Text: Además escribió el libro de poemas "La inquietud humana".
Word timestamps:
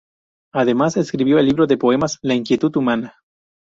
Además 0.51 0.97
escribió 0.97 1.37
el 1.37 1.45
libro 1.45 1.67
de 1.67 1.77
poemas 1.77 2.17
"La 2.23 2.33
inquietud 2.33 2.75
humana". 2.75 3.13